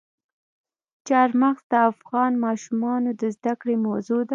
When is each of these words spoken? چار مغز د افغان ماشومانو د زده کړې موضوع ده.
چار 1.07 1.29
مغز 1.41 1.63
د 1.71 1.73
افغان 1.91 2.31
ماشومانو 2.45 3.09
د 3.21 3.23
زده 3.35 3.53
کړې 3.61 3.75
موضوع 3.87 4.21
ده. 4.27 4.29